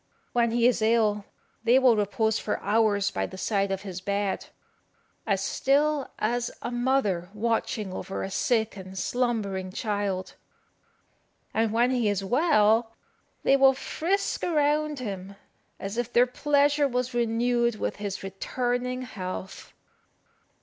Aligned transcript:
When 0.33 0.49
he 0.49 0.65
is 0.65 0.81
ill 0.81 1.25
they 1.63 1.77
will 1.77 1.95
repose 1.95 2.39
for 2.39 2.59
hours 2.61 3.11
by 3.11 3.27
the 3.27 3.37
side 3.37 3.69
of 3.69 3.83
his 3.83 4.01
bed, 4.01 4.47
as 5.27 5.41
still 5.41 6.09
as 6.17 6.49
a 6.63 6.71
mother 6.71 7.29
watching 7.35 7.93
over 7.93 8.23
a 8.23 8.31
sick 8.31 8.75
and 8.75 8.97
slumbering 8.97 9.71
child; 9.71 10.33
and 11.53 11.71
when 11.71 11.91
he 11.91 12.09
is 12.09 12.23
well 12.23 12.93
they 13.43 13.55
will 13.55 13.75
frisk 13.75 14.43
around 14.43 14.97
him, 14.97 15.35
as 15.79 15.99
if 15.99 16.11
their 16.11 16.25
pleasure 16.25 16.87
was 16.87 17.13
renewed 17.13 17.75
with 17.75 17.97
his 17.97 18.23
returning 18.23 19.03
health. 19.03 19.71